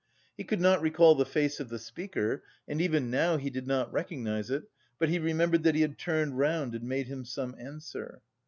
He 0.35 0.43
could 0.43 0.59
not 0.59 0.81
recall 0.81 1.13
the 1.13 1.27
face 1.27 1.59
of 1.59 1.69
the 1.69 1.77
speaker, 1.77 2.41
and 2.67 2.81
even 2.81 3.11
now 3.11 3.37
he 3.37 3.51
did 3.51 3.67
not 3.67 3.93
recognise 3.93 4.49
it, 4.49 4.63
but 4.97 5.09
he 5.09 5.19
remembered 5.19 5.61
that 5.61 5.75
he 5.75 5.81
had 5.81 5.99
turned 5.99 6.39
round 6.39 6.73
and 6.73 6.85
made 6.85 7.05
him 7.05 7.23
some 7.23 7.53
answer.... 7.59 8.23